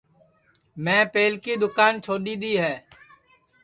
میں 0.83 1.03
پہلکی 1.13 1.53
دؔوکان 1.61 1.93
چھوڈؔی 2.03 2.35
دؔی 2.41 2.53
ہے 2.63 2.75